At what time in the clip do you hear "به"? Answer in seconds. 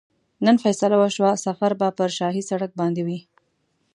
1.79-1.87